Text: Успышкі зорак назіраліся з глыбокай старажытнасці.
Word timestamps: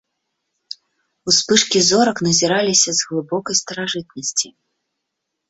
Успышкі 1.31 1.79
зорак 1.89 2.17
назіраліся 2.29 2.89
з 3.01 3.11
глыбокай 3.11 3.55
старажытнасці. 3.61 4.47